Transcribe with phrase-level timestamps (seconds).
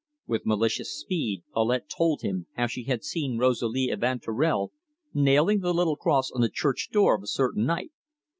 [0.25, 4.71] With malicious speed Paulette told him how she had seen Rosalie Evanturel
[5.13, 7.91] nailing the little cross on the church door of a certain night.